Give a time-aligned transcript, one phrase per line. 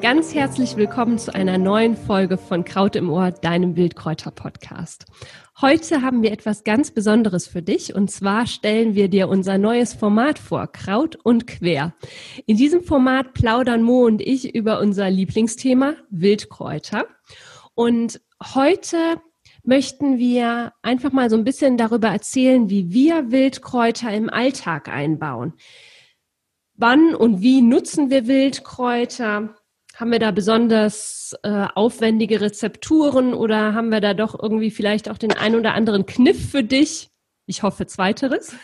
[0.00, 5.06] Ganz herzlich willkommen zu einer neuen Folge von Kraut im Ohr, deinem Wildkräuter-Podcast.
[5.60, 9.94] Heute haben wir etwas ganz Besonderes für dich und zwar stellen wir dir unser neues
[9.94, 11.94] Format vor, Kraut und Quer.
[12.46, 17.06] In diesem Format plaudern Mo und ich über unser Lieblingsthema Wildkräuter.
[17.74, 18.20] Und
[18.54, 18.96] heute
[19.64, 25.54] möchten wir einfach mal so ein bisschen darüber erzählen, wie wir Wildkräuter im Alltag einbauen.
[26.76, 29.54] Wann und wie nutzen wir Wildkräuter?
[29.96, 35.18] Haben wir da besonders äh, aufwendige Rezepturen oder haben wir da doch irgendwie vielleicht auch
[35.18, 37.10] den ein oder anderen Kniff für dich?
[37.46, 38.56] Ich hoffe zweiteres.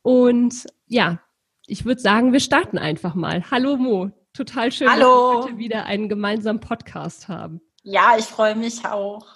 [0.00, 1.20] Und ja,
[1.66, 3.50] ich würde sagen, wir starten einfach mal.
[3.50, 5.02] Hallo Mo, total schön, Hallo.
[5.02, 7.60] dass wir heute wieder einen gemeinsamen Podcast haben.
[7.82, 9.26] Ja, ich freue mich auch.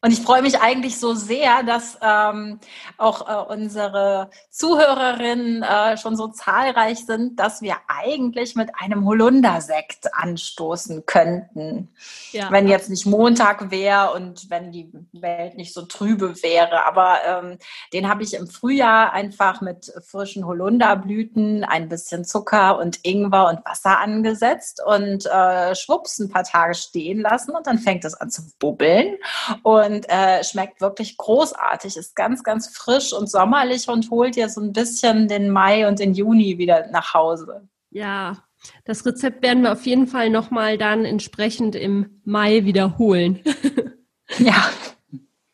[0.00, 2.60] Und ich freue mich eigentlich so sehr, dass ähm,
[2.98, 10.14] auch äh, unsere Zuhörerinnen äh, schon so zahlreich sind, dass wir eigentlich mit einem Holundersekt
[10.14, 11.88] anstoßen könnten.
[12.30, 12.52] Ja.
[12.52, 16.86] Wenn jetzt nicht Montag wäre und wenn die Welt nicht so trübe wäre.
[16.86, 17.58] Aber ähm,
[17.92, 23.66] den habe ich im Frühjahr einfach mit frischen Holunderblüten, ein bisschen Zucker und Ingwer und
[23.66, 28.30] Wasser angesetzt und äh, schwupps ein paar Tage stehen lassen und dann fängt es an
[28.30, 29.16] zu bubbeln.
[29.64, 31.96] Und und äh, schmeckt wirklich großartig.
[31.96, 35.98] Ist ganz, ganz frisch und sommerlich und holt dir so ein bisschen den Mai und
[35.98, 37.68] den Juni wieder nach Hause.
[37.90, 38.44] Ja,
[38.84, 43.42] das Rezept werden wir auf jeden Fall nochmal dann entsprechend im Mai wiederholen.
[44.38, 44.54] ja.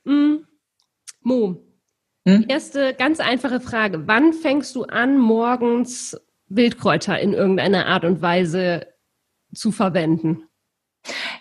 [0.06, 0.44] Mm.
[1.22, 1.64] Mo,
[2.26, 2.44] hm?
[2.46, 4.06] erste ganz einfache Frage.
[4.06, 6.14] Wann fängst du an, morgens
[6.48, 8.86] Wildkräuter in irgendeiner Art und Weise
[9.54, 10.42] zu verwenden?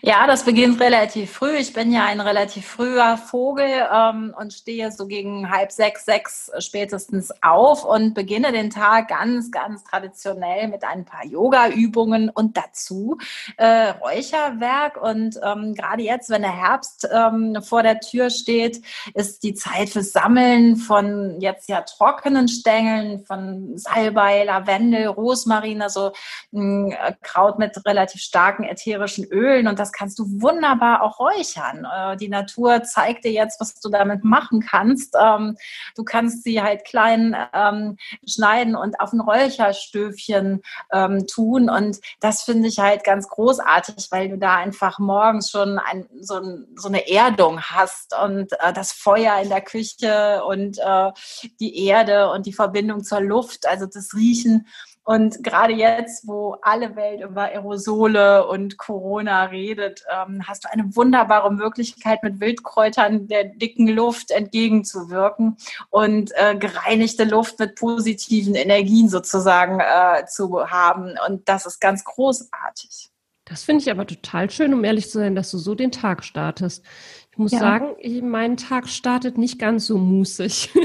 [0.06, 1.56] Ja, das beginnt relativ früh.
[1.56, 6.52] Ich bin ja ein relativ früher Vogel ähm, und stehe so gegen halb sechs, sechs
[6.59, 13.18] spätestens auf und beginne den Tag ganz, ganz traditionell mit ein paar Yoga-Übungen und dazu
[13.56, 15.02] äh, Räucherwerk.
[15.02, 18.81] Und ähm, gerade jetzt, wenn der Herbst ähm, vor der Tür steht,
[19.14, 26.12] ist die Zeit fürs Sammeln von jetzt ja trockenen Stängeln, von Salbei, Lavendel, Rosmarin, also
[26.52, 29.70] äh, Kraut mit relativ starken ätherischen Ölen.
[29.70, 31.85] Und das kannst du wunderbar auch räuchern.
[31.85, 35.15] Äh, die Natur zeigt dir jetzt, was du damit machen kannst.
[35.19, 35.57] Ähm,
[35.95, 40.61] du kannst sie halt klein ähm, schneiden und auf ein Räucherstöfchen
[40.91, 41.69] ähm, tun.
[41.69, 46.35] Und das finde ich halt ganz großartig, weil du da einfach morgens schon ein, so,
[46.35, 51.11] ein, so, eine Erdung hast und äh, das Feuer in der Küche und äh,
[51.59, 54.67] die Erde und die Verbindung zur Luft, also das Riechen.
[55.06, 60.96] Und gerade jetzt, wo alle Welt über Aerosole und Corona redet, ähm, hast du eine
[60.96, 65.58] wunderbare Möglichkeit, mit Wildkräutern der dicken Luft entgegenzuwirken
[65.90, 71.16] und äh, gereinigte Luft mit positiven Energien sozusagen äh, zu haben.
[71.28, 73.09] Und das ist ganz großartig.
[73.46, 76.24] Das finde ich aber total schön, um ehrlich zu sein, dass du so den Tag
[76.24, 76.85] startest.
[77.31, 77.59] Ich muss ja.
[77.59, 80.70] sagen, mein Tag startet nicht ganz so musig.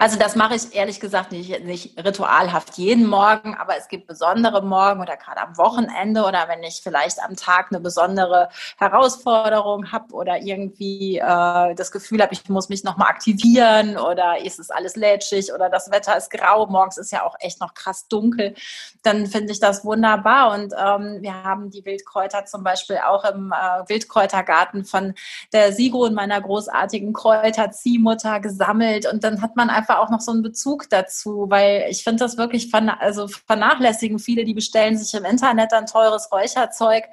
[0.00, 4.62] Also das mache ich ehrlich gesagt nicht, nicht ritualhaft jeden Morgen, aber es gibt besondere
[4.62, 8.48] Morgen oder gerade am Wochenende oder wenn ich vielleicht am Tag eine besondere
[8.78, 14.60] Herausforderung habe oder irgendwie äh, das Gefühl habe, ich muss mich nochmal aktivieren oder ist
[14.60, 18.06] es alles lätschig oder das Wetter ist grau, morgens ist ja auch echt noch krass
[18.06, 18.54] dunkel,
[19.02, 20.52] dann finde ich das wunderbar.
[20.54, 25.14] Und ähm, wir haben die Wildkräuter zum Beispiel auch im äh, Wildkräutergarten von
[25.52, 30.32] der Sigrun, meiner großartigen Kräuterziehmutter, gesammelt und dann hat man einfach einfach auch noch so
[30.32, 35.24] einen Bezug dazu, weil ich finde das wirklich, also vernachlässigen viele, die bestellen sich im
[35.24, 37.04] Internet ein teures Räucherzeug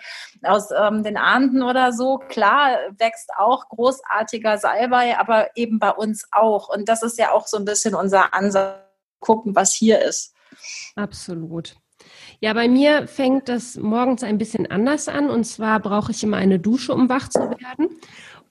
[0.44, 2.18] aus ähm, den Anden oder so.
[2.18, 6.70] Klar, wächst auch großartiger Salbei, aber eben bei uns auch.
[6.70, 8.80] Und das ist ja auch so ein bisschen unser Ansatz,
[9.20, 10.36] gucken, was hier ist.
[10.96, 11.76] Absolut.
[12.40, 15.32] Ja, bei mir fängt das morgens ein bisschen anders an.
[15.32, 17.90] Und zwar brauche ich immer eine Dusche, um wach zu werden.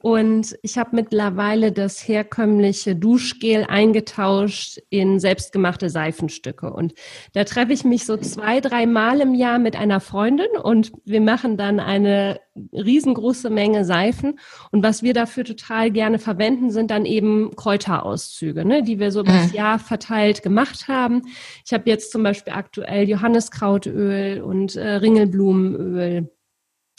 [0.05, 6.71] Und ich habe mittlerweile das herkömmliche Duschgel eingetauscht in selbstgemachte Seifenstücke.
[6.71, 6.93] Und
[7.33, 11.23] da treffe ich mich so zwei, drei Mal im Jahr mit einer Freundin und wir
[11.23, 12.39] machen dann eine
[12.75, 14.39] riesengroße Menge Seifen.
[14.71, 19.23] Und was wir dafür total gerne verwenden, sind dann eben Kräuterauszüge, ne, die wir so
[19.23, 19.29] mhm.
[19.29, 21.23] das Jahr verteilt gemacht haben.
[21.65, 26.31] Ich habe jetzt zum Beispiel aktuell Johanniskrautöl und äh, Ringelblumenöl.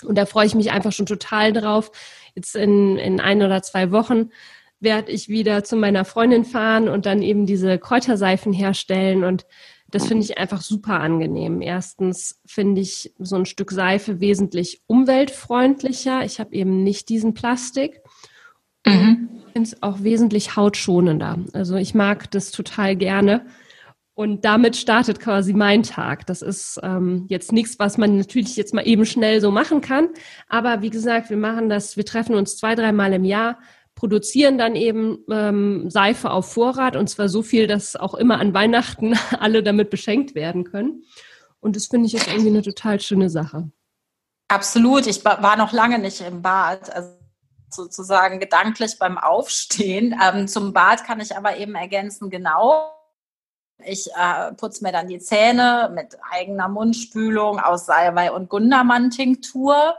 [0.03, 1.91] Und da freue ich mich einfach schon total drauf,
[2.35, 4.29] jetzt in, in ein oder zwei Wochen
[4.79, 9.45] werde ich wieder zu meiner Freundin fahren und dann eben diese Kräuterseifen herstellen und
[9.91, 11.61] das finde ich einfach super angenehm.
[11.61, 16.25] Erstens finde ich so ein Stück Seife wesentlich umweltfreundlicher.
[16.25, 18.01] Ich habe eben nicht diesen Plastik.
[18.85, 19.29] Mhm.
[19.37, 21.39] Ich finde es auch wesentlich hautschonender.
[21.53, 23.45] Also ich mag das total gerne.
[24.15, 26.25] Und damit startet quasi mein Tag.
[26.25, 30.07] Das ist ähm, jetzt nichts, was man natürlich jetzt mal eben schnell so machen kann.
[30.47, 33.59] Aber wie gesagt, wir machen das, wir treffen uns zwei, dreimal im Jahr,
[33.93, 38.53] produzieren dann eben ähm, Seife auf Vorrat und zwar so viel, dass auch immer an
[38.53, 41.03] Weihnachten alle damit beschenkt werden können.
[41.59, 43.69] Und das finde ich jetzt irgendwie eine total schöne Sache.
[44.47, 45.07] Absolut.
[45.07, 46.89] Ich war noch lange nicht im Bad.
[46.95, 47.09] Also
[47.69, 50.17] sozusagen gedanklich beim Aufstehen.
[50.23, 52.94] Ähm, zum Bad kann ich aber eben ergänzen, genau
[53.83, 59.95] ich äh, putze mir dann die Zähne mit eigener Mundspülung aus Salbei und Gundermann-Tinktur.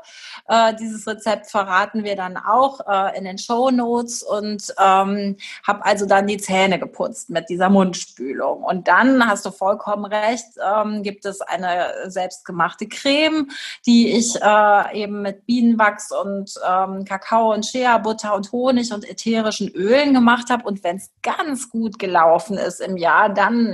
[0.49, 5.37] Äh, dieses Rezept verraten wir dann auch äh, in den Show Notes und ähm,
[5.67, 8.63] habe also dann die Zähne geputzt mit dieser Mundspülung.
[8.63, 13.51] Und dann hast du vollkommen recht, ähm, gibt es eine selbstgemachte Creme,
[13.85, 19.69] die ich äh, eben mit Bienenwachs und ähm, Kakao und Shea-Butter und Honig und ätherischen
[19.69, 20.65] Ölen gemacht habe.
[20.65, 23.66] Und wenn es ganz gut gelaufen ist im Jahr, dann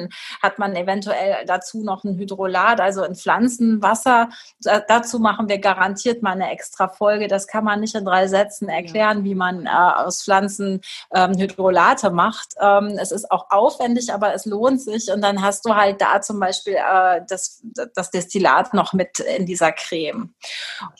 [0.43, 4.29] hat man eventuell dazu noch ein Hydrolat, also ein Pflanzenwasser.
[4.61, 7.29] Dazu machen wir garantiert mal eine extra Folge.
[7.29, 10.81] Das kann man nicht in drei Sätzen erklären, wie man äh, aus Pflanzen
[11.15, 12.55] ähm, Hydrolate macht.
[12.61, 15.11] Ähm, es ist auch aufwendig, aber es lohnt sich.
[15.11, 17.63] Und dann hast du halt da zum Beispiel äh, das,
[17.95, 20.35] das Destillat noch mit in dieser Creme.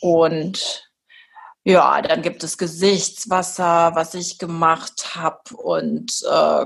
[0.01, 0.89] Und
[1.65, 6.65] ja, dann gibt es Gesichtswasser, was ich gemacht habe und äh,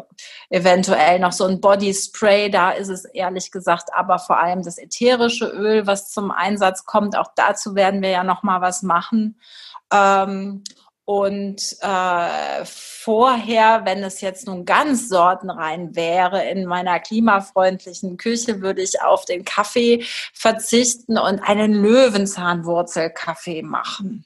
[0.49, 2.49] eventuell noch so ein Bodyspray.
[2.49, 7.15] Da ist es ehrlich gesagt aber vor allem das ätherische Öl, was zum Einsatz kommt.
[7.15, 9.39] Auch dazu werden wir ja noch mal was machen.
[9.93, 10.63] Ähm,
[11.05, 18.81] und äh, vorher, wenn es jetzt nun ganz sortenrein wäre in meiner klimafreundlichen Küche, würde
[18.81, 20.03] ich auf den Kaffee
[20.33, 24.25] verzichten und einen Löwenzahnwurzelkaffee machen.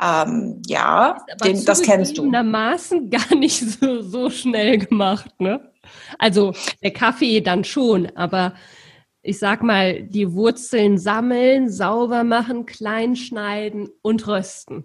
[0.00, 2.24] Ähm, ja, den, das kennst du.
[2.24, 5.72] Maßen gar nicht so, so schnell gemacht, ne?
[6.18, 6.52] Also
[6.82, 8.54] der Kaffee dann schon, aber
[9.22, 14.84] ich sag mal, die Wurzeln sammeln, sauber machen, klein schneiden und rösten.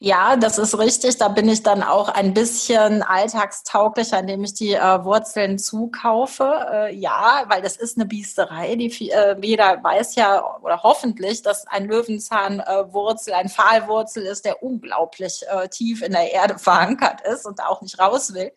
[0.00, 1.16] Ja, das ist richtig.
[1.16, 6.66] Da bin ich dann auch ein bisschen alltagstauglicher, indem ich die äh, Wurzeln zukaufe.
[6.72, 8.76] Äh, ja, weil das ist eine Biesterei.
[8.76, 15.42] Die, äh, jeder weiß ja oder hoffentlich, dass ein Löwenzahnwurzel ein Pfahlwurzel ist, der unglaublich
[15.48, 18.52] äh, tief in der Erde verankert ist und auch nicht raus will.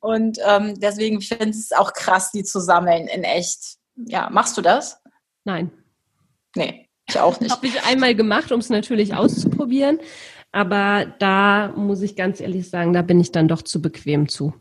[0.00, 3.76] Und ähm, deswegen finde ich es auch krass, die zu sammeln in echt.
[3.96, 5.02] Ja, machst du das?
[5.44, 5.70] Nein.
[6.56, 6.88] Nee.
[7.08, 7.52] Ich auch nicht.
[7.52, 10.00] Habe ich einmal gemacht, um es natürlich auszuprobieren.
[10.52, 14.54] Aber da muss ich ganz ehrlich sagen, da bin ich dann doch zu bequem zu.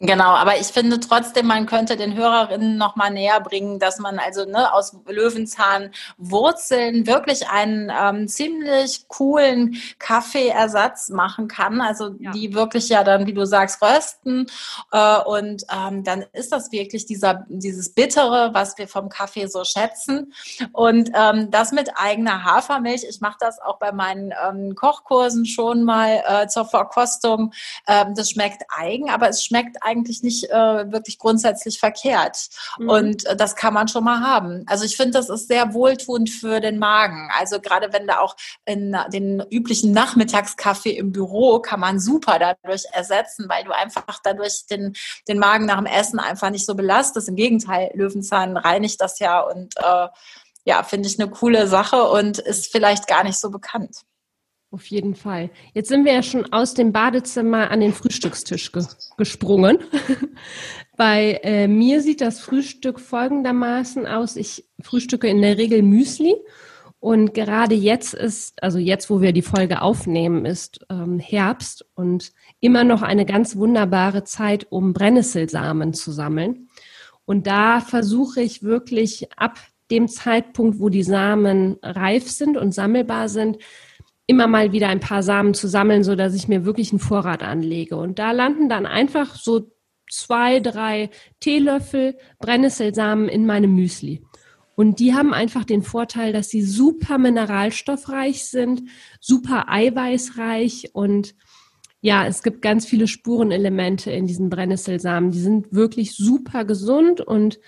[0.00, 4.20] Genau, aber ich finde trotzdem, man könnte den Hörerinnen noch mal näher bringen, dass man
[4.20, 11.80] also ne, aus Löwenzahnwurzeln wirklich einen ähm, ziemlich coolen Kaffeeersatz machen kann.
[11.80, 12.30] Also ja.
[12.30, 14.46] die wirklich ja dann, wie du sagst, rösten
[14.92, 19.64] äh, und ähm, dann ist das wirklich dieser dieses bittere, was wir vom Kaffee so
[19.64, 20.32] schätzen
[20.74, 23.02] und ähm, das mit eigener Hafermilch.
[23.02, 27.52] Ich mache das auch bei meinen ähm, Kochkursen schon mal äh, zur Verkostung.
[27.88, 32.48] Ähm, das schmeckt eigen, aber es schmeckt eigentlich nicht äh, wirklich grundsätzlich verkehrt.
[32.78, 32.88] Mhm.
[32.88, 34.64] Und äh, das kann man schon mal haben.
[34.66, 37.30] Also ich finde, das ist sehr wohltuend für den Magen.
[37.38, 42.84] Also gerade wenn da auch in den üblichen Nachmittagskaffee im Büro kann man super dadurch
[42.92, 44.94] ersetzen, weil du einfach dadurch den,
[45.26, 47.28] den Magen nach dem Essen einfach nicht so belastest.
[47.28, 50.08] Im Gegenteil, Löwenzahn reinigt das ja und äh,
[50.64, 54.02] ja, finde ich eine coole Sache und ist vielleicht gar nicht so bekannt.
[54.70, 55.48] Auf jeden Fall.
[55.72, 58.84] Jetzt sind wir ja schon aus dem Badezimmer an den Frühstückstisch ge
[59.16, 59.78] gesprungen.
[60.98, 64.36] Bei äh, mir sieht das Frühstück folgendermaßen aus.
[64.36, 66.34] Ich frühstücke in der Regel Müsli.
[67.00, 72.32] Und gerade jetzt ist, also jetzt, wo wir die Folge aufnehmen, ist ähm, Herbst und
[72.60, 76.68] immer noch eine ganz wunderbare Zeit, um Brennnesselsamen zu sammeln.
[77.24, 79.58] Und da versuche ich wirklich ab
[79.90, 83.58] dem Zeitpunkt, wo die Samen reif sind und sammelbar sind,
[84.28, 87.42] immer mal wieder ein paar Samen zu sammeln, so dass ich mir wirklich einen Vorrat
[87.42, 87.96] anlege.
[87.96, 89.72] Und da landen dann einfach so
[90.08, 94.22] zwei, drei Teelöffel Brennnesselsamen in meinem Müsli.
[94.76, 98.82] Und die haben einfach den Vorteil, dass sie super mineralstoffreich sind,
[99.18, 101.34] super eiweißreich und
[102.00, 105.32] ja, es gibt ganz viele Spurenelemente in diesen Brennnesselsamen.
[105.32, 107.58] Die sind wirklich super gesund und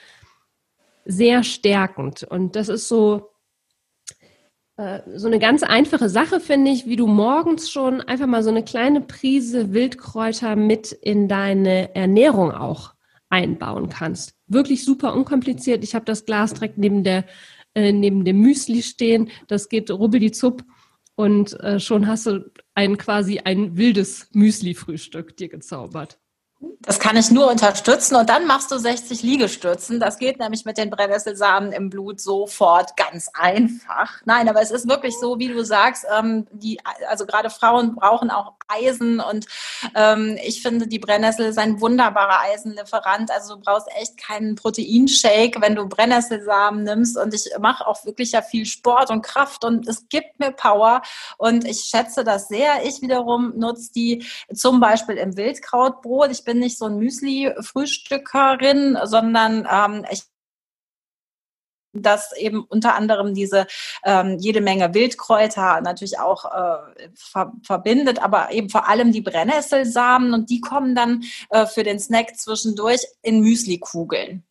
[1.04, 2.22] sehr stärkend.
[2.22, 3.29] Und das ist so
[5.14, 8.64] so eine ganz einfache Sache, finde ich, wie du morgens schon einfach mal so eine
[8.64, 12.94] kleine Prise Wildkräuter mit in deine Ernährung auch
[13.28, 14.34] einbauen kannst.
[14.46, 15.84] Wirklich super unkompliziert.
[15.84, 17.24] Ich habe das Glas direkt neben der
[17.74, 19.30] äh, neben dem Müsli stehen.
[19.48, 20.64] Das geht rubbeldizupp
[21.14, 26.19] und äh, schon hast du ein quasi ein wildes Müsli-Frühstück dir gezaubert.
[26.82, 29.98] Das kann ich nur unterstützen und dann machst du 60 Liegestützen.
[29.98, 34.20] Das geht nämlich mit den Brennnesselsamen im Blut sofort ganz einfach.
[34.26, 38.30] Nein, aber es ist wirklich so, wie du sagst, ähm, die, also gerade Frauen brauchen
[38.30, 39.46] auch Eisen und
[39.94, 43.30] ähm, ich finde, die Brennnessel ist ein wunderbarer Eisenlieferant.
[43.30, 48.32] Also du brauchst echt keinen Proteinshake, wenn du Brennnesselsamen nimmst und ich mache auch wirklich
[48.32, 51.00] ja viel Sport und Kraft und es gibt mir Power
[51.38, 52.84] und ich schätze das sehr.
[52.84, 56.30] Ich wiederum nutze die zum Beispiel im Wildkrautbrot.
[56.30, 60.22] Ich bin nicht so ein Müsli-Frühstückerin, sondern ähm, ich
[61.92, 63.66] dass eben unter anderem diese
[64.04, 70.34] ähm, jede Menge Wildkräuter natürlich auch äh, ver verbindet, aber eben vor allem die Brennnesselsamen
[70.34, 74.44] und die kommen dann äh, für den Snack zwischendurch in Müslikugeln.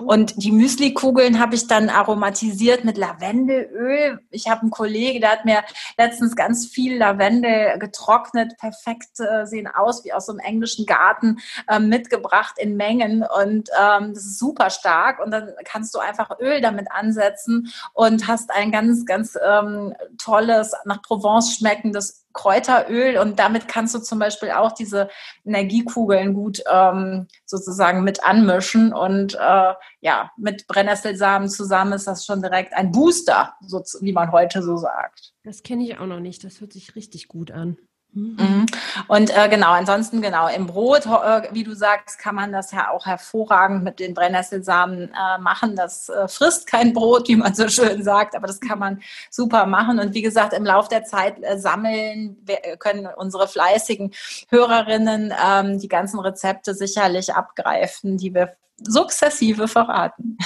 [0.00, 4.20] Und die Müsli-Kugeln habe ich dann aromatisiert mit Lavendelöl.
[4.30, 5.62] Ich habe einen Kollege, der hat mir
[5.96, 11.38] letztens ganz viel Lavendel getrocknet, perfekt äh, sehen aus wie aus so einem englischen Garten
[11.68, 13.24] äh, mitgebracht in Mengen.
[13.24, 15.20] Und ähm, das ist super stark.
[15.24, 20.72] Und dann kannst du einfach Öl damit ansetzen und hast ein ganz, ganz ähm, tolles,
[20.84, 25.08] nach Provence schmeckendes Kräuteröl und damit kannst du zum Beispiel auch diese
[25.44, 32.42] Energiekugeln gut ähm, sozusagen mit anmischen und äh, ja, mit Brennnesselsamen zusammen ist das schon
[32.42, 35.32] direkt ein Booster, so, wie man heute so sagt.
[35.44, 37.76] Das kenne ich auch noch nicht, das hört sich richtig gut an.
[38.14, 38.66] Mhm.
[39.08, 42.90] Und äh, genau, ansonsten genau, im Brot, äh, wie du sagst, kann man das ja
[42.90, 45.76] auch hervorragend mit den Brennnesselsamen äh, machen.
[45.76, 49.00] Das äh, frisst kein Brot, wie man so schön sagt, aber das kann man
[49.30, 49.98] super machen.
[49.98, 54.12] Und wie gesagt, im Laufe der Zeit äh, sammeln wir, äh, können unsere fleißigen
[54.48, 60.36] Hörerinnen ähm, die ganzen Rezepte sicherlich abgreifen, die wir sukzessive verraten.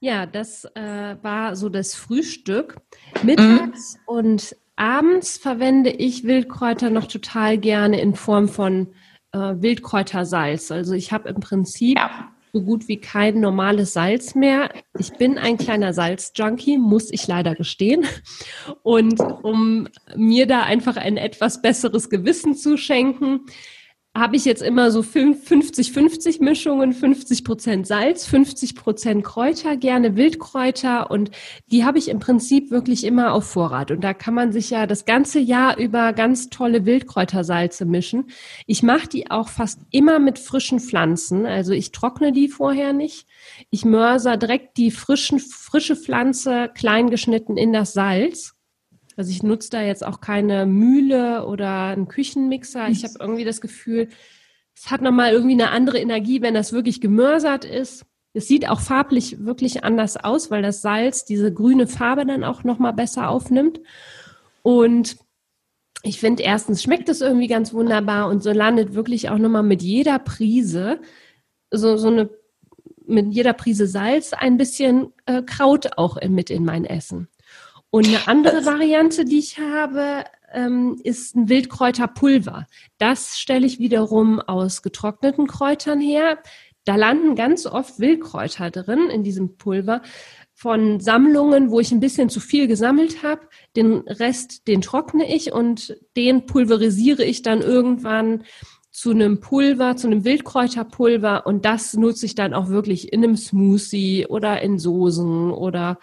[0.00, 2.76] Ja, das äh, war so das Frühstück.
[3.22, 4.00] Mittags mhm.
[4.04, 8.88] und abends verwende ich Wildkräuter noch total gerne in Form von
[9.32, 10.70] äh, Wildkräutersalz.
[10.70, 12.32] Also ich habe im Prinzip ja.
[12.52, 14.70] so gut wie kein normales Salz mehr.
[14.98, 18.04] Ich bin ein kleiner Salzjunkie, muss ich leider gestehen.
[18.82, 23.40] Und um mir da einfach ein etwas besseres Gewissen zu schenken,
[24.16, 31.10] habe ich jetzt immer so 50-50 Mischungen, 50 Prozent Salz, 50 Prozent Kräuter, gerne Wildkräuter
[31.10, 31.32] und
[31.72, 33.90] die habe ich im Prinzip wirklich immer auf Vorrat.
[33.90, 38.26] Und da kann man sich ja das ganze Jahr über ganz tolle Wildkräutersalze mischen.
[38.66, 43.26] Ich mache die auch fast immer mit frischen Pflanzen, also ich trockne die vorher nicht.
[43.70, 48.53] Ich mörser direkt die frischen, frische Pflanze klein geschnitten in das Salz
[49.16, 52.88] also ich nutze da jetzt auch keine Mühle oder einen Küchenmixer.
[52.88, 54.08] Ich habe irgendwie das Gefühl,
[54.76, 58.04] es hat nochmal irgendwie eine andere Energie, wenn das wirklich gemörsert ist.
[58.32, 62.64] Es sieht auch farblich wirklich anders aus, weil das Salz diese grüne Farbe dann auch
[62.64, 63.80] nochmal besser aufnimmt.
[64.62, 65.16] Und
[66.02, 69.82] ich finde, erstens schmeckt es irgendwie ganz wunderbar und so landet wirklich auch nochmal mit
[69.82, 71.00] jeder Prise
[71.70, 72.30] so, so eine,
[73.06, 77.28] mit jeder Prise Salz ein bisschen äh, Kraut auch mit in mein Essen.
[77.94, 82.66] Und eine andere Variante, die ich habe, ähm, ist ein Wildkräuterpulver.
[82.98, 86.38] Das stelle ich wiederum aus getrockneten Kräutern her.
[86.84, 90.02] Da landen ganz oft Wildkräuter drin in diesem Pulver
[90.54, 93.42] von Sammlungen, wo ich ein bisschen zu viel gesammelt habe.
[93.76, 98.42] Den Rest, den trockne ich und den pulverisiere ich dann irgendwann
[98.90, 103.36] zu einem Pulver, zu einem Wildkräuterpulver und das nutze ich dann auch wirklich in einem
[103.36, 106.00] Smoothie oder in Soßen oder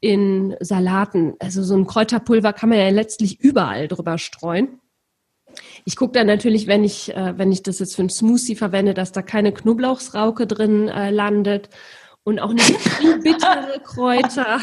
[0.00, 1.34] in Salaten.
[1.38, 4.80] Also so ein Kräuterpulver kann man ja letztlich überall drüber streuen.
[5.84, 8.94] Ich gucke dann natürlich, wenn ich, äh, wenn ich das jetzt für ein Smoothie verwende,
[8.94, 11.70] dass da keine Knoblauchsrauke drin äh, landet
[12.24, 14.60] und auch nicht zu bittere Kräuter.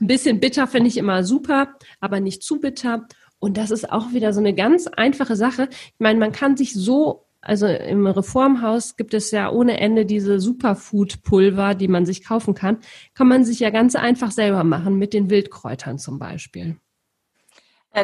[0.00, 3.06] Ein bisschen bitter finde ich immer super, aber nicht zu bitter.
[3.38, 5.68] Und das ist auch wieder so eine ganz einfache Sache.
[5.70, 10.40] Ich meine, man kann sich so also im Reformhaus gibt es ja ohne Ende diese
[10.40, 12.78] Superfood-Pulver, die man sich kaufen kann.
[13.14, 16.76] Kann man sich ja ganz einfach selber machen mit den Wildkräutern zum Beispiel.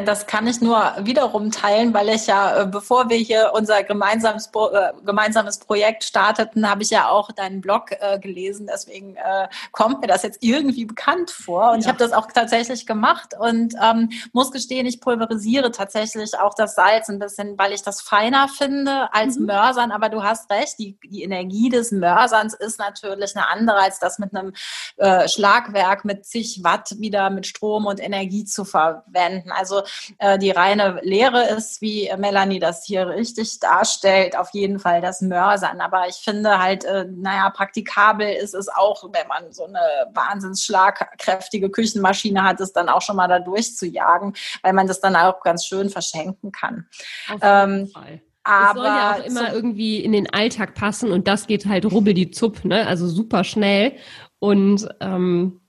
[0.01, 4.47] Das kann ich nur wiederum teilen, weil ich ja, äh, bevor wir hier unser gemeinsames,
[4.47, 8.67] äh, gemeinsames Projekt starteten, habe ich ja auch deinen Blog äh, gelesen.
[8.71, 11.71] Deswegen äh, kommt mir das jetzt irgendwie bekannt vor.
[11.71, 11.79] Und ja.
[11.81, 16.73] ich habe das auch tatsächlich gemacht und ähm, muss gestehen, ich pulverisiere tatsächlich auch das
[16.73, 19.45] Salz ein bisschen, weil ich das feiner finde als mhm.
[19.45, 19.91] Mörsern.
[19.91, 24.17] Aber du hast recht, die, die Energie des Mörserns ist natürlich eine andere, als das
[24.17, 24.53] mit einem
[24.97, 29.51] äh, Schlagwerk mit zig Watt wieder mit Strom und Energie zu verwenden.
[29.51, 29.82] Also
[30.17, 35.21] äh, die reine Lehre ist, wie Melanie das hier richtig darstellt, auf jeden Fall das
[35.21, 35.81] Mörsern.
[35.81, 39.79] Aber ich finde halt, äh, naja, praktikabel ist es auch, wenn man so eine
[40.13, 45.15] wahnsinns schlagkräftige Küchenmaschine hat, es dann auch schon mal da durchzujagen, weil man das dann
[45.15, 46.87] auch ganz schön verschenken kann.
[47.27, 48.21] Auf jeden ähm, Fall.
[48.45, 51.85] Aber es soll ja auch immer irgendwie in den Alltag passen und das geht halt
[51.85, 52.85] rubbel die Zupp, ne?
[52.87, 53.93] Also super schnell.
[54.39, 55.61] Und ähm,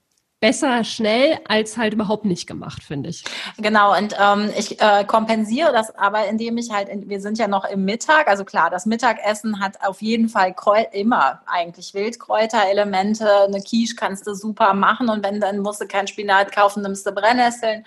[0.45, 3.23] besser schnell als halt überhaupt nicht gemacht, finde ich.
[3.57, 7.65] Genau, und ähm, ich äh, kompensiere das aber, indem ich halt, wir sind ja noch
[7.65, 13.59] im Mittag, also klar, das Mittagessen hat auf jeden Fall Kräu immer eigentlich Wildkräuterelemente, eine
[13.59, 17.11] Quiche kannst du super machen und wenn, dann musst du kein Spinat kaufen, nimmst du
[17.11, 17.83] Brennnesseln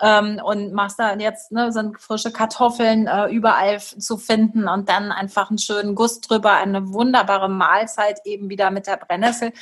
[0.00, 5.12] ähm, und machst da jetzt, ne, sind frische Kartoffeln äh, überall zu finden und dann
[5.12, 9.52] einfach einen schönen Guss drüber, eine wunderbare Mahlzeit eben wieder mit der Brennnessel.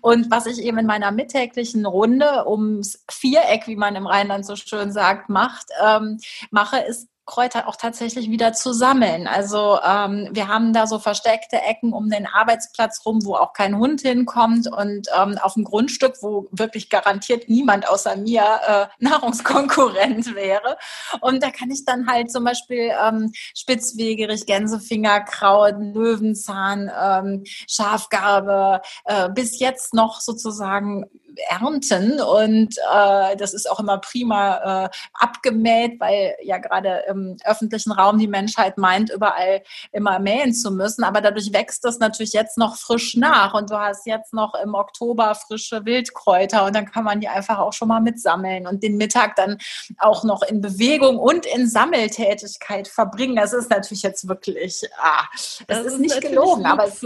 [0.00, 4.56] Und was ich eben in meiner mittäglichen Runde ums Viereck, wie man im Rheinland so
[4.56, 6.18] schön sagt, macht, ähm,
[6.50, 9.26] mache, ist Kräuter auch tatsächlich wieder zu sammeln.
[9.26, 13.78] Also ähm, wir haben da so versteckte Ecken um den Arbeitsplatz rum, wo auch kein
[13.78, 20.34] Hund hinkommt und ähm, auf dem Grundstück, wo wirklich garantiert niemand außer mir äh, Nahrungskonkurrent
[20.34, 20.76] wäre.
[21.20, 29.30] Und da kann ich dann halt zum Beispiel ähm, Spitzwegerich, Gänsefingerkraut, Löwenzahn, ähm, Schafgarbe, äh,
[29.30, 31.04] bis jetzt noch sozusagen
[31.48, 37.92] ernten und äh, das ist auch immer prima äh, abgemäht, weil ja gerade im öffentlichen
[37.92, 39.62] Raum die Menschheit meint, überall
[39.92, 41.04] immer mähen zu müssen.
[41.04, 44.74] Aber dadurch wächst das natürlich jetzt noch frisch nach und du hast jetzt noch im
[44.74, 48.96] Oktober frische Wildkräuter und dann kann man die einfach auch schon mal mitsammeln und den
[48.96, 49.58] Mittag dann
[49.98, 53.36] auch noch in Bewegung und in Sammeltätigkeit verbringen.
[53.36, 57.02] Das ist natürlich jetzt wirklich, ah, das, das ist, ist nicht gelogen, aber es,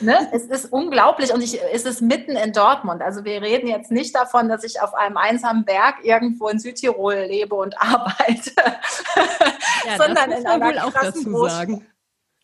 [0.00, 3.02] ne, es ist unglaublich und ich, es ist mitten in Dortmund.
[3.02, 7.26] Also wir reden jetzt nicht davon, dass ich auf einem einsamen Berg irgendwo in Südtirol
[7.28, 8.52] lebe und arbeite,
[9.86, 11.86] ja, sondern in einer wohl auch dazu sagen.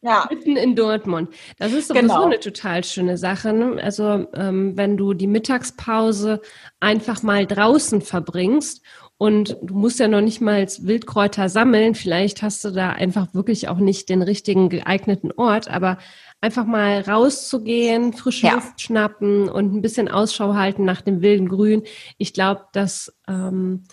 [0.02, 0.26] Ja.
[0.30, 1.28] Mitten in Dortmund.
[1.58, 2.24] Das ist sowieso genau.
[2.24, 3.52] eine total schöne Sache.
[3.52, 3.82] Ne?
[3.82, 6.40] Also ähm, wenn du die Mittagspause
[6.80, 8.82] einfach mal draußen verbringst
[9.18, 13.68] und du musst ja noch nicht mal Wildkräuter sammeln, vielleicht hast du da einfach wirklich
[13.68, 15.98] auch nicht den richtigen geeigneten Ort, aber
[16.40, 18.54] einfach mal rauszugehen, frische ja.
[18.54, 21.82] Luft schnappen und ein bisschen Ausschau halten nach dem wilden Grün.
[22.18, 23.84] Ich glaube, dass ähm,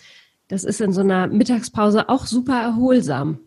[0.48, 3.40] das ist in so einer Mittagspause auch super erholsam.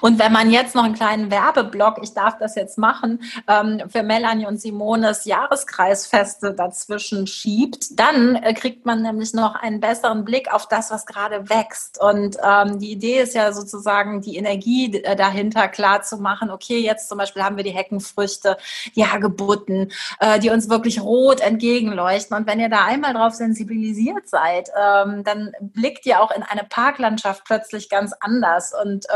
[0.00, 4.02] Und wenn man jetzt noch einen kleinen Werbeblock, ich darf das jetzt machen, ähm, für
[4.02, 10.52] Melanie und Simones Jahreskreisfeste dazwischen schiebt, dann äh, kriegt man nämlich noch einen besseren Blick
[10.52, 12.00] auf das, was gerade wächst.
[12.00, 16.50] Und ähm, die Idee ist ja sozusagen, die Energie äh, dahinter klar zu machen.
[16.50, 18.56] Okay, jetzt zum Beispiel haben wir die Heckenfrüchte,
[18.94, 22.36] die Hagebutten, äh, die uns wirklich rot entgegenleuchten.
[22.36, 26.64] Und wenn ihr da einmal drauf sensibilisiert seid, ähm, dann blickt ihr auch in eine
[26.64, 28.72] Parklandschaft plötzlich ganz anders.
[28.74, 29.06] Und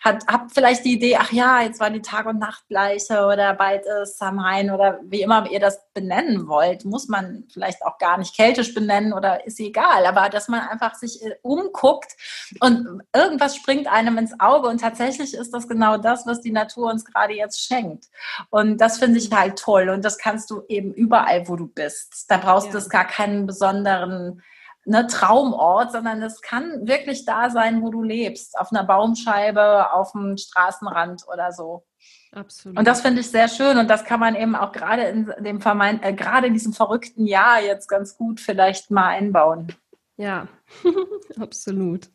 [0.00, 3.84] hat, habt vielleicht die Idee, ach ja, jetzt war die Tag- und Nachtgleiche oder bald
[4.02, 8.34] ist Samhain oder wie immer ihr das benennen wollt, muss man vielleicht auch gar nicht
[8.34, 12.12] keltisch benennen oder ist egal, aber dass man einfach sich äh, umguckt
[12.60, 16.90] und irgendwas springt einem ins Auge und tatsächlich ist das genau das, was die Natur
[16.90, 18.06] uns gerade jetzt schenkt.
[18.50, 22.30] Und das finde ich halt toll und das kannst du eben überall, wo du bist.
[22.30, 22.80] Da brauchst ja.
[22.80, 24.42] du gar keinen besonderen
[24.84, 30.12] ne, Traumort, sondern es kann wirklich da sein, wo du lebst, auf einer Baumscheibe, auf
[30.12, 31.84] dem Straßenrand oder so.
[32.32, 32.78] Absolut.
[32.78, 35.60] Und das finde ich sehr schön und das kann man eben auch gerade in dem
[35.60, 39.68] vermeint, äh, gerade in diesem verrückten Jahr jetzt ganz gut vielleicht mal einbauen.
[40.16, 40.48] Ja,
[41.40, 42.08] absolut.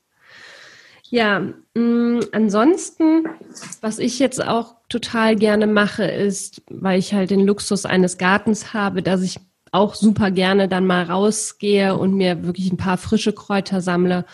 [1.09, 3.29] Ja, mh, mm, ansonsten,
[3.81, 8.73] was ich jetzt auch total gerne mache, ist, weil ich halt den Luxus eines Gartens
[8.73, 9.39] habe, dass ich
[9.77, 14.25] auch super gerne dann mal rausgehe und mir wirklich ein paar frische Kräuter sammle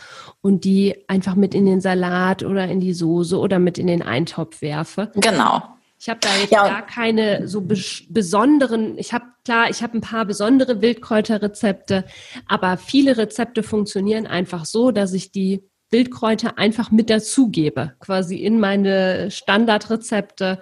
[0.42, 4.02] und die einfach mit in den Salat oder in die Soße oder mit in den
[4.02, 5.12] Eintopf werfe.
[5.16, 5.62] Genau.
[6.00, 6.68] Ich habe da jetzt ja.
[6.68, 7.62] gar keine so
[8.10, 12.06] besonderen, ich habe klar, ich habe ein paar besondere Wildkräuterrezepte,
[12.48, 18.60] aber viele Rezepte funktionieren einfach so, dass ich die Wildkräuter einfach mit dazugebe, quasi in
[18.60, 20.60] meine Standardrezepte.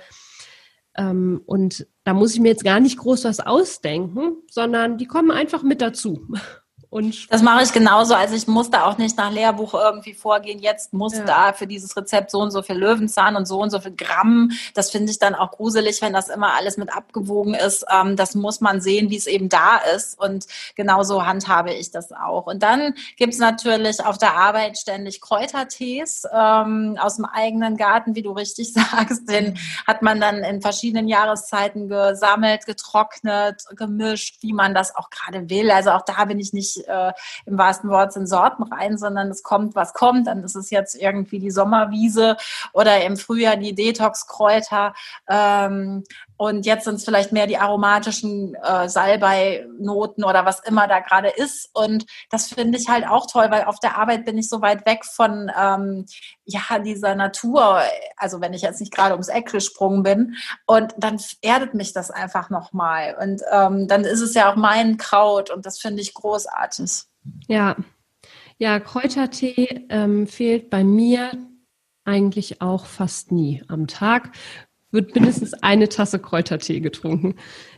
[0.97, 5.32] Ähm, und da muss ich mir jetzt gar nicht groß was ausdenken, sondern die kommen
[5.32, 6.27] einfach mit dazu.
[6.91, 8.15] Und das mache ich genauso.
[8.15, 10.60] Also ich muss da auch nicht nach Lehrbuch irgendwie vorgehen.
[10.60, 11.23] Jetzt muss ja.
[11.23, 14.51] da für dieses Rezept so und so viel Löwenzahn und so und so viel Gramm.
[14.73, 17.86] Das finde ich dann auch gruselig, wenn das immer alles mit abgewogen ist.
[17.89, 20.19] Ähm, das muss man sehen, wie es eben da ist.
[20.19, 22.45] Und genauso handhabe ich das auch.
[22.47, 28.15] Und dann gibt es natürlich auf der Arbeit ständig Kräutertees ähm, aus dem eigenen Garten,
[28.15, 29.30] wie du richtig sagst.
[29.30, 35.49] Den hat man dann in verschiedenen Jahreszeiten gesammelt, getrocknet, gemischt, wie man das auch gerade
[35.49, 35.71] will.
[35.71, 37.13] Also auch da bin ich nicht äh,
[37.46, 40.28] im wahrsten Wort in Sorten rein, sondern es kommt, was kommt.
[40.28, 42.38] Dann ist es jetzt irgendwie die Sommerwiese
[42.74, 44.94] oder im Frühjahr die Detox-Kräuter.
[45.30, 46.04] Ähm,
[46.41, 51.27] und jetzt sind es vielleicht mehr die aromatischen äh, Salbei-Noten oder was immer da gerade
[51.30, 51.69] ist.
[51.71, 54.88] Und das finde ich halt auch toll, weil auf der Arbeit bin ich so weit
[54.88, 56.08] weg von ähm,
[56.45, 57.84] ja, dieser Natur.
[58.17, 60.36] Also wenn ich jetzt nicht gerade ums Eck gesprungen bin.
[60.65, 63.15] Und dann erdet mich das einfach nochmal.
[63.21, 67.04] Und ähm, dann ist es ja auch mein Kraut und das finde ich großartig.
[67.49, 67.75] Ja,
[68.58, 71.34] ja, Kräutertee ähm, fehlt bei mir
[72.04, 74.32] eigentlich auch fast nie am Tag
[74.91, 77.36] wird mindestens eine Tasse Kräutertee getrunken.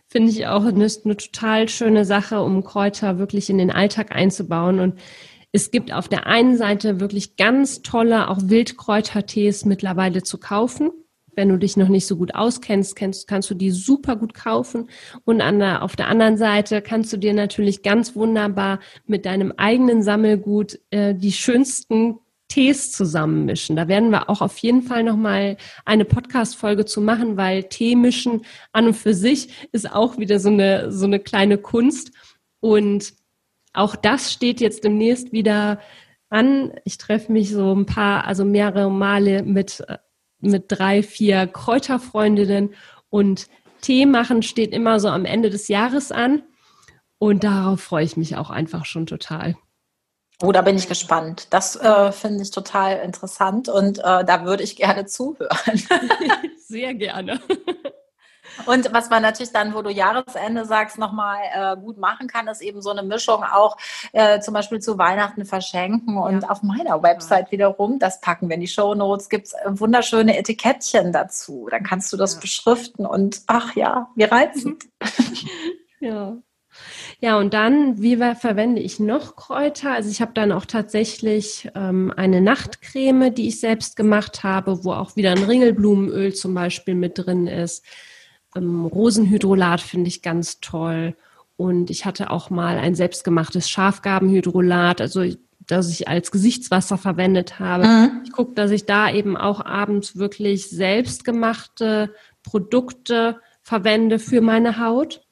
[0.08, 4.80] Finde ich auch eine, eine total schöne Sache, um Kräuter wirklich in den Alltag einzubauen.
[4.80, 5.00] Und
[5.52, 10.92] es gibt auf der einen Seite wirklich ganz tolle, auch Wildkräutertees mittlerweile zu kaufen.
[11.36, 14.90] Wenn du dich noch nicht so gut auskennst, kennst, kannst du die super gut kaufen.
[15.26, 19.52] Und an der, auf der anderen Seite kannst du dir natürlich ganz wunderbar mit deinem
[19.58, 22.20] eigenen Sammelgut äh, die schönsten
[22.54, 23.76] Tees zusammenmischen.
[23.76, 28.46] Da werden wir auch auf jeden Fall nochmal eine Podcast-Folge zu machen, weil Tee mischen
[28.74, 32.12] an und für sich ist auch wieder so eine, so eine kleine Kunst.
[32.60, 33.16] Und
[33.74, 35.80] auch das steht jetzt demnächst wieder
[36.30, 36.74] an.
[36.86, 39.84] Ich treffe mich so ein paar, also mehrere Male mit,
[40.40, 42.76] mit drei, vier Kräuterfreundinnen
[43.10, 43.48] und
[43.82, 46.44] Tee machen steht immer so am Ende des Jahres an.
[47.18, 49.56] Und darauf freue ich mich auch einfach schon total.
[50.44, 51.48] Oh, da bin ich gespannt.
[51.52, 55.82] Das äh, finde ich total interessant und äh, da würde ich gerne zuhören.
[56.68, 57.40] Sehr gerne.
[58.66, 62.62] Und was man natürlich dann, wo du Jahresende sagst, nochmal äh, gut machen kann, ist
[62.62, 63.78] eben so eine Mischung auch
[64.12, 66.18] äh, zum Beispiel zu Weihnachten verschenken.
[66.18, 66.50] Und ja.
[66.50, 71.14] auf meiner Website wiederum, das packen wir in die Show Notes, gibt es wunderschöne Etikettchen
[71.14, 71.70] dazu.
[71.72, 72.42] Dann kannst du das ja.
[72.42, 74.84] beschriften und ach ja, wie reizend.
[76.00, 76.36] Ja.
[77.20, 79.92] Ja, und dann, wie verwende ich noch Kräuter?
[79.92, 84.94] Also ich habe dann auch tatsächlich ähm, eine Nachtcreme, die ich selbst gemacht habe, wo
[84.94, 87.84] auch wieder ein Ringelblumenöl zum Beispiel mit drin ist.
[88.56, 91.16] Ähm, Rosenhydrolat finde ich ganz toll.
[91.56, 95.24] Und ich hatte auch mal ein selbstgemachtes Schafgarbenhydrolat, also
[95.68, 97.88] das ich als Gesichtswasser verwendet habe.
[97.88, 98.22] Mhm.
[98.26, 105.23] Ich gucke, dass ich da eben auch abends wirklich selbstgemachte Produkte verwende für meine Haut.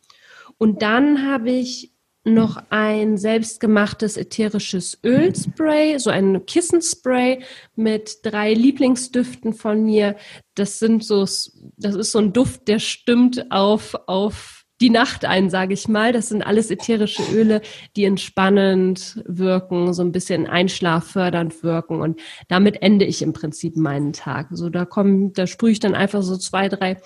[0.62, 1.92] Und dann habe ich
[2.24, 7.40] noch ein selbstgemachtes ätherisches Ölspray, so ein Kissenspray
[7.76, 10.18] mit drei Lieblingsdüften von mir.
[10.54, 15.50] Das sind so, das ist so ein Duft, der stimmt auf, auf die Nacht ein,
[15.50, 16.14] sage ich mal.
[16.14, 17.64] Das sind alles ätherische Öle,
[17.96, 22.02] die entspannend wirken, so ein bisschen einschlaffördernd wirken.
[22.02, 22.20] Und
[22.50, 24.50] damit ende ich im Prinzip meinen Tag.
[24.52, 26.98] So, da kommen, da sprühe ich dann einfach so zwei, drei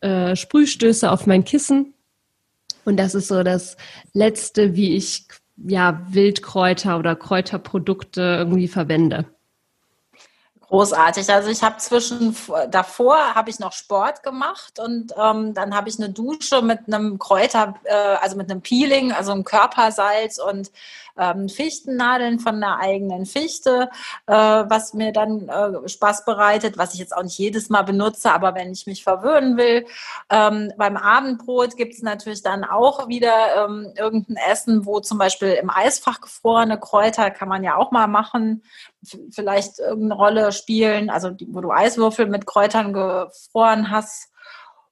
[0.00, 1.94] äh, Sprühstöße auf mein Kissen
[2.88, 3.76] und das ist so das
[4.14, 9.26] Letzte, wie ich ja Wildkräuter oder Kräuterprodukte irgendwie verwende.
[10.68, 11.30] Großartig.
[11.30, 12.36] Also ich habe zwischen
[12.70, 17.18] davor habe ich noch Sport gemacht und ähm, dann habe ich eine Dusche mit einem
[17.18, 20.70] Kräuter, äh, also mit einem Peeling, also einem Körpersalz und
[21.18, 23.90] ähm, Fichtennadeln von einer eigenen Fichte,
[24.26, 28.32] äh, was mir dann äh, Spaß bereitet, was ich jetzt auch nicht jedes Mal benutze,
[28.32, 29.84] aber wenn ich mich verwöhnen will.
[30.30, 35.50] Ähm, beim Abendbrot gibt es natürlich dann auch wieder ähm, irgendein Essen, wo zum Beispiel
[35.50, 38.62] im Eisfach gefrorene Kräuter kann man ja auch mal machen,
[39.30, 44.30] vielleicht irgendeine Rolle spielen, also die, wo du Eiswürfel mit Kräutern gefroren hast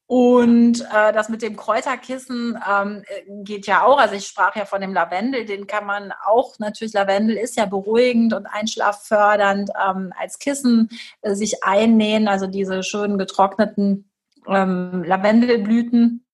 [0.08, 3.02] und äh, das mit dem Kräuterkissen ähm,
[3.44, 3.98] geht ja auch.
[3.98, 7.66] Also ich sprach ja von dem Lavendel, den kann man auch, natürlich Lavendel ist ja
[7.66, 10.90] beruhigend und einschlaffördernd ähm, als Kissen
[11.22, 14.08] äh, sich einnähen, also diese schönen getrockneten
[14.46, 16.25] ähm, Lavendelblüten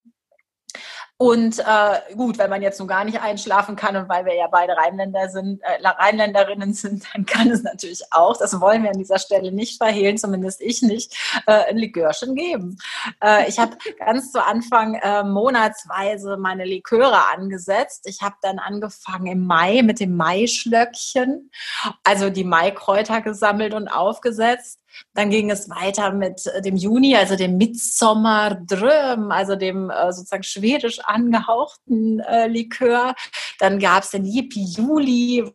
[1.22, 4.48] und äh, gut, wenn man jetzt nun gar nicht einschlafen kann und weil wir ja
[4.50, 8.98] beide Rheinländer sind, äh, Rheinländerinnen sind, dann kann es natürlich auch, das wollen wir an
[8.98, 12.76] dieser Stelle nicht verhehlen, zumindest ich nicht, äh, ein Likörchen geben.
[13.22, 18.08] Äh, ich habe ganz zu Anfang äh, monatsweise meine Liköre angesetzt.
[18.08, 21.52] Ich habe dann angefangen im Mai mit dem Maischlöckchen,
[22.02, 24.81] also die Maikräuter gesammelt und aufgesetzt
[25.14, 30.42] Dann ging es weiter mit äh, dem Juni, also dem Midsommardröm, also dem äh, sozusagen
[30.42, 33.14] schwedisch angehauchten äh, Likör.
[33.58, 35.52] Dann gab es den Yippie Juli,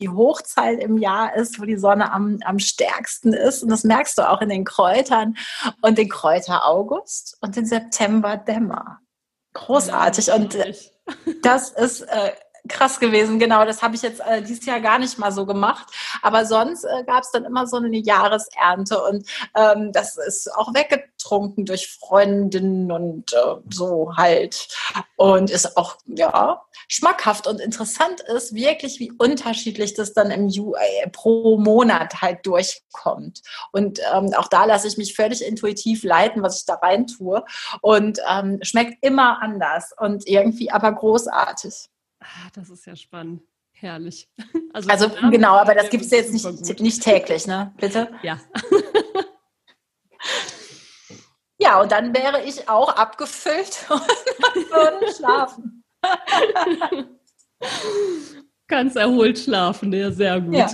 [0.00, 3.62] die Hochzeit im Jahr ist, wo die Sonne am, am stärksten ist.
[3.62, 5.36] Und das merkst du auch in den Kräutern
[5.82, 9.00] und den Kräuter August und den September Dämmer.
[9.54, 10.30] Großartig.
[10.32, 10.74] Und äh,
[11.42, 12.32] das ist äh,
[12.68, 13.38] krass gewesen.
[13.38, 15.86] Genau, das habe ich jetzt äh, dieses Jahr gar nicht mal so gemacht.
[16.22, 20.74] Aber sonst äh, gab es dann immer so eine Jahresernte und ähm, das ist auch
[20.74, 24.68] weggetrunken durch Freundinnen und äh, so halt.
[25.16, 30.74] Und ist auch, ja, schmackhaft und interessant ist wirklich, wie unterschiedlich das dann im Ju
[30.74, 33.42] äh, pro Monat halt durchkommt.
[33.72, 37.44] Und ähm, auch da lasse ich mich völlig intuitiv leiten, was ich da rein tue.
[37.82, 41.90] Und ähm, schmeckt immer anders und irgendwie aber großartig.
[42.20, 43.42] Ah, das ist ja spannend.
[43.72, 44.28] Herrlich.
[44.74, 47.72] Also, also genau, aber das gibt es jetzt nicht, nicht täglich, ne?
[47.80, 48.10] Bitte?
[48.22, 48.38] Ja.
[51.58, 55.82] ja, und dann wäre ich auch abgefüllt und würde schlafen.
[58.68, 60.54] Ganz erholt schlafen, ja, sehr gut.
[60.54, 60.70] Ja.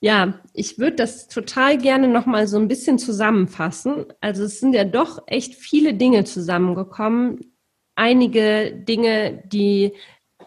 [0.00, 4.06] Ja, ich würde das total gerne nochmal so ein bisschen zusammenfassen.
[4.20, 7.55] Also es sind ja doch echt viele Dinge zusammengekommen,
[7.96, 9.92] einige Dinge, die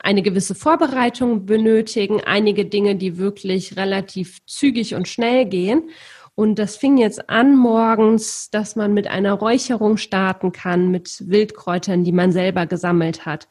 [0.02, 5.90] eine gewisse Vorbereitung benötigen, einige Dinge, die wirklich relativ zügig und schnell gehen.
[6.36, 12.06] Und das fing jetzt an morgens, dass man mit einer Räucherung starten kann, mit Wildkräutern,
[12.06, 13.50] die man selber gesammelt hat.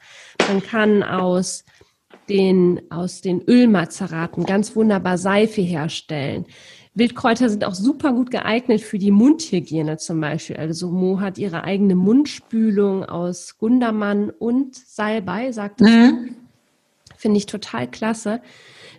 [0.49, 1.67] Man kann aus
[2.31, 6.47] den, aus den Ölmazeraten ganz wunderbar Seife herstellen.
[6.99, 10.57] Wildkräuter sind auch super gut geeignet für die Mundhygiene zum Beispiel.
[10.57, 16.35] Also Mo hat ihre eigene Mundspülung aus Gundermann und Salbei, sagt mhm.
[17.17, 18.41] Finde ich total klasse.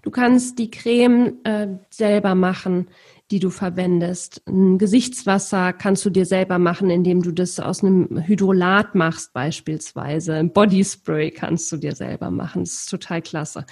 [0.02, 2.88] Du kannst die Creme äh, selber machen
[3.32, 4.42] die du verwendest.
[4.48, 10.34] Ein Gesichtswasser kannst du dir selber machen, indem du das aus einem Hydrolat machst beispielsweise.
[10.34, 12.64] Ein Bodyspray kannst du dir selber machen.
[12.64, 13.66] Das ist total klasse.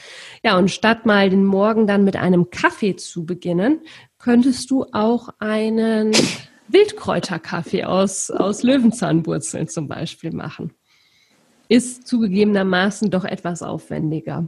[0.43, 3.81] Ja, und statt mal den Morgen dann mit einem Kaffee zu beginnen,
[4.19, 6.12] könntest du auch einen
[6.67, 10.73] Wildkräuterkaffee aus, aus Löwenzahnwurzeln zum Beispiel machen.
[11.69, 14.47] Ist zugegebenermaßen doch etwas aufwendiger.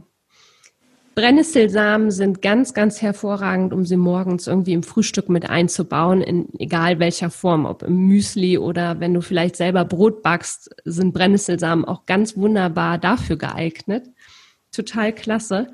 [1.14, 6.98] Brennnesselsamen sind ganz, ganz hervorragend, um sie morgens irgendwie im Frühstück mit einzubauen, in egal
[6.98, 12.06] welcher Form, ob im Müsli oder wenn du vielleicht selber Brot backst, sind Brennnesselsamen auch
[12.06, 14.08] ganz wunderbar dafür geeignet.
[14.72, 15.72] Total klasse.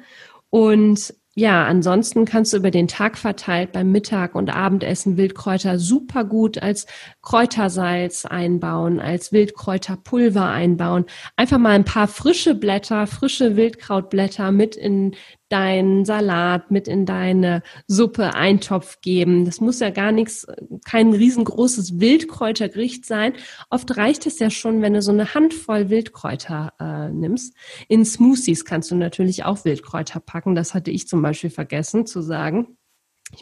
[0.50, 6.24] Und ja, ansonsten kannst du über den Tag verteilt beim Mittag- und Abendessen Wildkräuter super
[6.24, 6.86] gut als
[7.20, 11.04] Kräutersalz einbauen, als Wildkräuterpulver einbauen.
[11.36, 15.14] Einfach mal ein paar frische Blätter, frische Wildkrautblätter mit in
[15.48, 19.44] deinen Salat mit in deine Suppe Eintopf geben.
[19.44, 20.46] Das muss ja gar nichts,
[20.84, 23.34] kein riesengroßes Wildkräutergericht sein.
[23.70, 27.54] Oft reicht es ja schon, wenn du so eine Handvoll Wildkräuter äh, nimmst.
[27.88, 30.54] In Smoothies kannst du natürlich auch Wildkräuter packen.
[30.54, 32.76] Das hatte ich zum Beispiel vergessen zu sagen.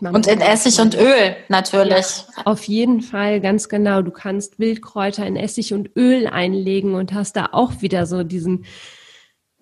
[0.00, 2.24] und in Essig und Öl natürlich.
[2.36, 4.02] Ja, auf jeden Fall, ganz genau.
[4.02, 8.66] Du kannst Wildkräuter in Essig und Öl einlegen und hast da auch wieder so diesen,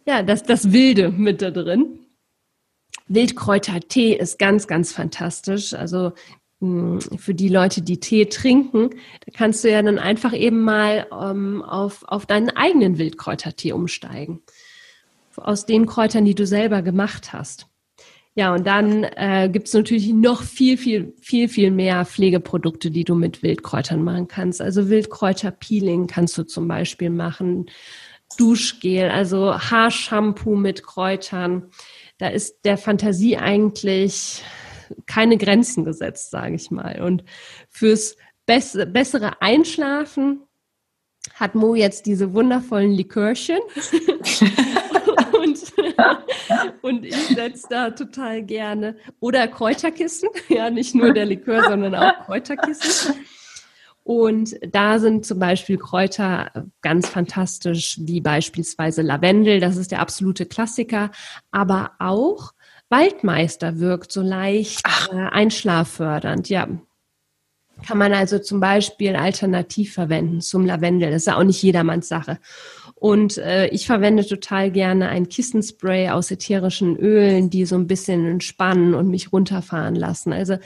[0.06, 2.00] ja, das, das Wilde mit da drin.
[3.08, 5.74] Wildkräutertee ist ganz, ganz fantastisch.
[5.74, 6.12] Also
[6.60, 11.06] hm, für die Leute, die Tee trinken, da kannst du ja dann einfach eben mal
[11.12, 14.40] ähm, auf, auf deinen eigenen Wildkräutertee umsteigen.
[15.36, 17.66] Aus den Kräutern, die du selber gemacht hast.
[18.34, 23.04] Ja, und dann äh, gibt es natürlich noch viel, viel, viel, viel mehr Pflegeprodukte, die
[23.04, 24.62] du mit Wildkräutern machen kannst.
[24.62, 27.66] Also Wildkräuterpeeling kannst du zum Beispiel machen,
[28.38, 31.70] Duschgel, also Haarshampoo mit Kräutern
[32.22, 34.44] da ist der Fantasie eigentlich
[35.06, 37.02] keine Grenzen gesetzt, sage ich mal.
[37.02, 37.24] Und
[37.68, 40.44] fürs bessere Einschlafen
[41.34, 43.58] hat Mo jetzt diese wundervollen Likörchen.
[45.32, 45.72] und,
[46.82, 48.96] und ich setze da total gerne.
[49.18, 50.28] Oder Kräuterkissen.
[50.48, 53.16] Ja, nicht nur der Likör, sondern auch Kräuterkissen.
[54.04, 60.46] Und da sind zum Beispiel Kräuter ganz fantastisch, wie beispielsweise Lavendel, das ist der absolute
[60.46, 61.10] Klassiker,
[61.52, 62.52] aber auch
[62.88, 66.68] Waldmeister wirkt so leicht äh, einschlaffördernd, ja.
[67.86, 71.10] Kann man also zum Beispiel alternativ verwenden zum Lavendel.
[71.10, 72.38] Das ist ja auch nicht jedermanns Sache.
[72.94, 78.24] Und äh, ich verwende total gerne ein Kissenspray aus ätherischen Ölen, die so ein bisschen
[78.26, 80.32] entspannen und mich runterfahren lassen.
[80.32, 80.58] Also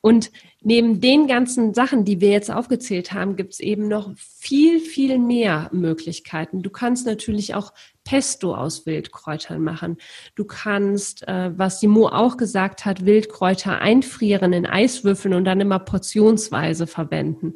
[0.00, 0.32] und
[0.64, 5.18] neben den ganzen Sachen, die wir jetzt aufgezählt haben, gibt es eben noch viel, viel
[5.18, 6.62] mehr Möglichkeiten.
[6.62, 7.72] Du kannst natürlich auch
[8.04, 9.96] Pesto aus Wildkräutern machen.
[10.34, 15.78] Du kannst, äh, was Simo auch gesagt hat, Wildkräuter einfrieren in Eiswürfeln und dann immer
[15.78, 17.54] portionsweise verwenden.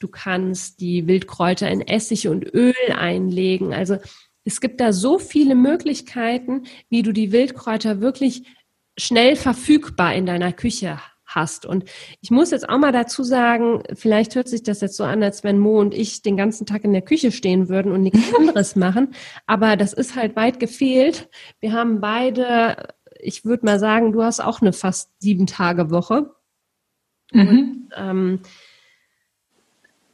[0.00, 3.72] Du kannst die Wildkräuter in Essig und Öl einlegen.
[3.72, 3.98] Also
[4.44, 8.44] es gibt da so viele Möglichkeiten, wie du die Wildkräuter wirklich
[8.98, 11.66] schnell verfügbar in deiner Küche hast.
[11.66, 11.84] Und
[12.20, 15.44] ich muss jetzt auch mal dazu sagen, vielleicht hört sich das jetzt so an, als
[15.44, 18.74] wenn Mo und ich den ganzen Tag in der Küche stehen würden und nichts anderes
[18.74, 19.14] machen.
[19.46, 21.28] Aber das ist halt weit gefehlt.
[21.60, 26.30] Wir haben beide, ich würde mal sagen, du hast auch eine fast sieben Tage Woche.
[27.32, 27.48] Mhm.
[27.48, 28.40] Und, ähm,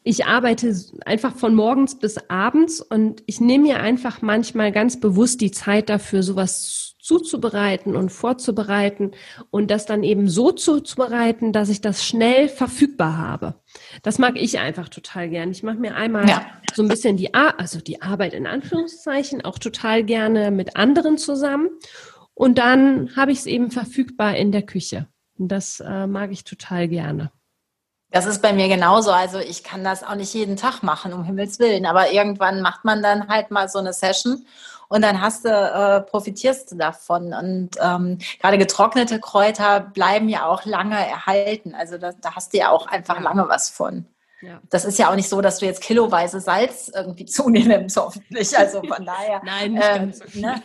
[0.06, 5.40] ich arbeite einfach von morgens bis abends und ich nehme mir einfach manchmal ganz bewusst
[5.40, 9.10] die Zeit dafür, sowas zuzubereiten und vorzubereiten
[9.50, 13.56] und das dann eben so zuzubereiten, dass ich das schnell verfügbar habe.
[14.02, 15.50] Das mag ich einfach total gern.
[15.50, 16.46] Ich mache mir einmal ja.
[16.74, 21.18] so ein bisschen die, Ar also die Arbeit in Anführungszeichen auch total gerne mit anderen
[21.18, 21.68] zusammen
[22.32, 25.06] und dann habe ich es eben verfügbar in der Küche.
[25.38, 27.30] Und das äh, mag ich total gerne.
[28.10, 29.10] Das ist bei mir genauso.
[29.10, 31.84] Also ich kann das auch nicht jeden Tag machen, um Himmels Willen.
[31.84, 34.46] Aber irgendwann macht man dann halt mal so eine Session
[34.88, 37.32] und dann hast du, äh, profitierst du davon.
[37.32, 41.74] Und ähm, gerade getrocknete Kräuter bleiben ja auch lange erhalten.
[41.74, 44.06] Also da, da hast du ja auch einfach lange was von.
[44.40, 44.60] Ja.
[44.70, 48.56] Das ist ja auch nicht so, dass du jetzt kiloweise Salz irgendwie zunimmst, hoffentlich.
[48.56, 49.40] Also von daher.
[49.44, 50.42] Nein, nicht ähm, ganz so viel.
[50.42, 50.62] Ne,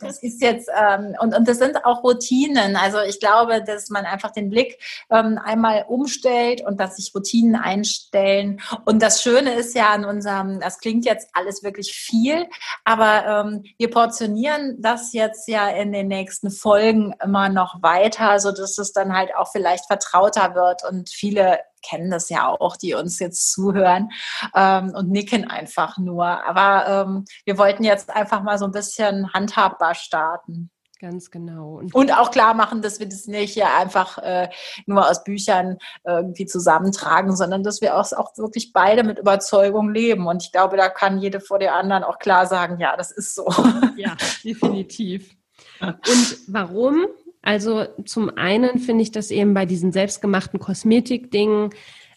[0.00, 2.76] das ist jetzt, ähm, und, und das sind auch Routinen.
[2.76, 4.78] Also ich glaube, dass man einfach den Blick
[5.10, 8.60] ähm, einmal umstellt und dass sich Routinen einstellen.
[8.84, 12.46] Und das Schöne ist ja an unserem, das klingt jetzt alles wirklich viel,
[12.84, 18.50] aber ähm, wir portionieren das jetzt ja in den nächsten Folgen immer noch weiter, so
[18.50, 22.94] dass es dann halt auch vielleicht vertrauter wird und viele kennen das ja auch, die
[22.94, 24.10] uns jetzt zuhören
[24.54, 26.24] ähm, und nicken einfach nur.
[26.24, 30.70] Aber ähm, wir wollten jetzt einfach mal so ein bisschen handhabbar starten.
[31.00, 31.78] Ganz genau.
[31.78, 34.50] Und, und, auch klar machen, dass wir das nicht hier einfach äh,
[34.84, 40.26] nur aus Büchern irgendwie zusammentragen, sondern dass wir auch, auch wirklich beide mit Überzeugung leben.
[40.26, 43.34] Und ich glaube, da kann jede vor der anderen auch klar sagen, ja, das ist
[43.34, 43.50] so.
[43.96, 44.14] Ja,
[44.44, 45.34] definitiv.
[45.80, 47.06] Und warum?
[47.42, 51.70] Also zum einen finde ich das eben bei diesen selbstgemachten Kosmetikdingen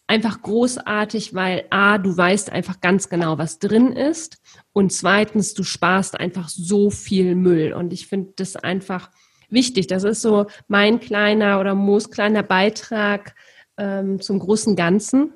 [0.07, 4.41] einfach großartig, weil A, du weißt einfach ganz genau, was drin ist
[4.73, 9.09] und zweitens, du sparst einfach so viel Müll und ich finde das einfach
[9.49, 9.87] wichtig.
[9.87, 13.35] Das ist so mein kleiner oder Moos kleiner Beitrag
[13.77, 15.33] ähm, zum großen Ganzen.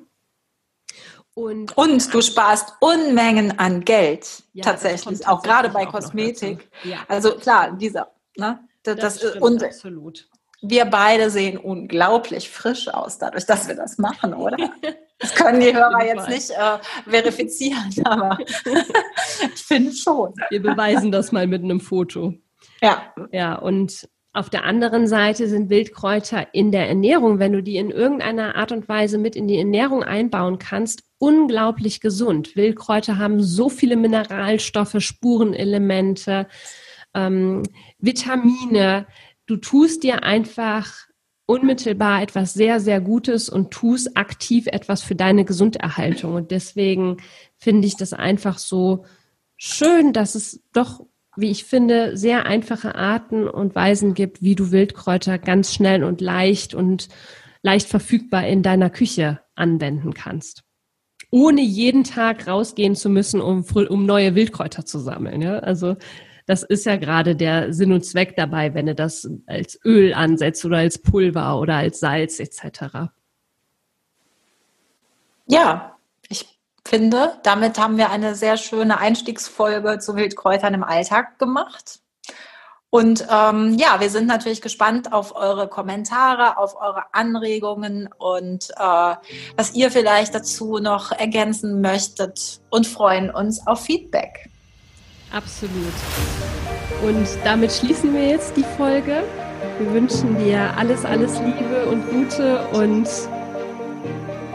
[1.34, 6.68] Und, und, du sparst Unmengen an Geld, ja, tatsächlich, auch gerade bei Kosmetik.
[6.82, 6.98] Ja.
[7.06, 8.58] Also klar, dieser, ne?
[8.94, 10.28] Das, das, das und absolut.
[10.60, 14.56] Wir beide sehen unglaublich frisch aus, dadurch, dass wir das machen, oder?
[15.18, 18.38] Das können die Hörer jetzt nicht äh, verifizieren, aber
[19.54, 20.34] ich finde schon.
[20.50, 22.34] Wir beweisen das mal mit einem Foto.
[22.82, 23.14] Ja.
[23.32, 27.90] Ja, und auf der anderen Seite sind Wildkräuter in der Ernährung, wenn du die in
[27.90, 32.54] irgendeiner Art und Weise mit in die Ernährung einbauen kannst, unglaublich gesund.
[32.54, 36.46] Wildkräuter haben so viele Mineralstoffe, Spurenelemente,
[37.14, 37.62] ähm,
[37.98, 39.06] Vitamine.
[39.46, 41.08] Du tust dir einfach
[41.48, 46.34] unmittelbar etwas sehr, sehr Gutes und tust aktiv etwas für deine Gesunderhaltung.
[46.34, 47.16] Und deswegen
[47.56, 49.06] finde ich das einfach so
[49.56, 54.72] schön, dass es doch, wie ich finde, sehr einfache Arten und Weisen gibt, wie du
[54.72, 57.08] Wildkräuter ganz schnell und leicht und
[57.62, 60.64] leicht verfügbar in deiner Küche anwenden kannst.
[61.30, 65.40] Ohne jeden Tag rausgehen zu müssen, um, um neue Wildkräuter zu sammeln.
[65.40, 65.60] Ja?
[65.60, 65.96] Also
[66.48, 70.64] das ist ja gerade der Sinn und Zweck dabei, wenn du das als Öl ansetzt
[70.64, 73.10] oder als Pulver oder als Salz etc.
[75.46, 75.98] Ja,
[76.30, 82.00] ich finde, damit haben wir eine sehr schöne Einstiegsfolge zu Wildkräutern im Alltag gemacht.
[82.88, 89.14] Und ähm, ja, wir sind natürlich gespannt auf eure Kommentare, auf eure Anregungen und äh,
[89.54, 94.47] was ihr vielleicht dazu noch ergänzen möchtet und freuen uns auf Feedback.
[95.32, 95.92] Absolut.
[97.02, 99.22] Und damit schließen wir jetzt die Folge.
[99.78, 103.08] Wir wünschen dir alles, alles Liebe und Gute und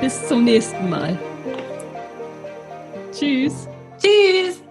[0.01, 1.17] bis zum nächsten Mal.
[3.12, 3.67] Tschüss.
[4.01, 4.62] Tschüss.